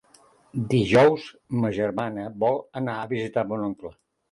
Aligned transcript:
Dijous 0.71 1.25
ma 1.59 1.71
germana 1.77 2.25
vol 2.47 2.59
anar 2.83 2.99
a 3.01 3.07
visitar 3.15 3.47
mon 3.53 3.71
oncle. 3.71 3.97